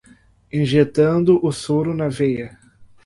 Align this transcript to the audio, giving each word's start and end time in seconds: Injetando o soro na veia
Injetando 0.51 1.39
o 1.45 1.51
soro 1.51 1.93
na 1.95 2.09
veia 2.09 2.57